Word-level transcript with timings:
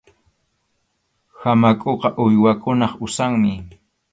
Hamakʼuqa 1.41 2.07
uywakunap 2.23 2.91
usanmi. 3.05 3.53